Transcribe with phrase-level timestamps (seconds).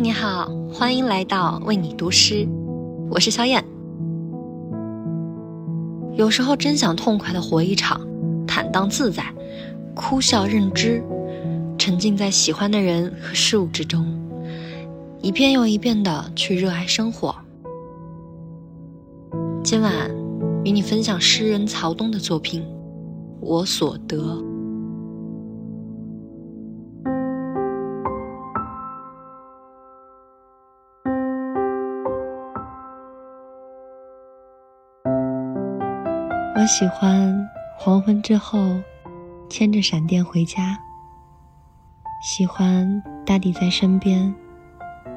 [0.00, 2.46] 你好，欢迎来到为你读诗，
[3.08, 3.64] 我是小燕。
[6.14, 8.06] 有时候真想痛快的活一场，
[8.46, 9.24] 坦荡自在，
[9.94, 11.02] 哭笑认知，
[11.78, 14.06] 沉浸在喜欢的人和事物之中，
[15.22, 17.34] 一遍又一遍的去热爱生活。
[19.64, 19.92] 今晚
[20.62, 22.60] 与你分享诗人曹东的作品
[23.40, 24.18] 《我所得》。
[36.58, 37.46] 我喜欢
[37.76, 38.58] 黄昏之后，
[39.46, 40.74] 牵着闪电回家。
[42.22, 44.34] 喜欢大地在身边，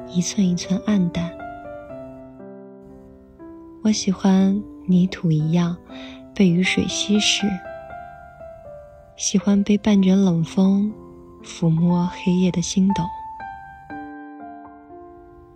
[0.06, 1.32] 一寸一寸暗淡。
[3.82, 5.74] 我喜欢泥土一样
[6.34, 7.46] 被雨水稀释。
[9.16, 10.92] 喜欢被半卷冷风
[11.42, 13.02] 抚摸黑夜的星斗。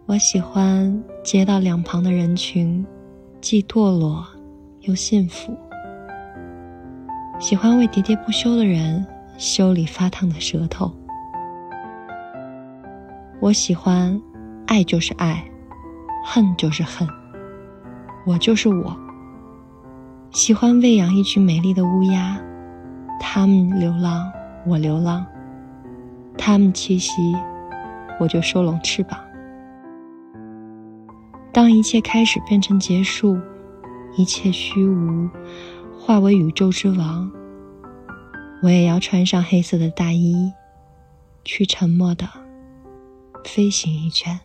[0.07, 2.87] 我喜欢街道两旁的人群，
[3.43, 4.27] 既堕落
[4.81, 5.55] 又幸福。
[7.45, 9.07] 喜欢为喋喋不休的人
[9.37, 10.91] 修理发烫的舌头。
[13.39, 14.19] 我喜欢，
[14.67, 15.45] 爱就是爱，
[16.25, 17.07] 恨就是恨。
[18.27, 18.97] 我就是我。
[20.31, 22.41] 喜欢喂养一群美丽的乌鸦，
[23.21, 24.33] 它们流浪，
[24.67, 25.27] 我流浪。
[26.39, 27.13] 它们栖息，
[28.19, 29.21] 我就收拢翅膀。
[31.53, 33.39] 当一切开始变成结束，
[34.17, 35.29] 一切虚无。
[36.07, 37.33] 化为宇宙之王，
[38.61, 40.53] 我也要穿上黑色的大衣，
[41.47, 42.29] 去沉默的
[43.43, 44.39] 飞行一圈。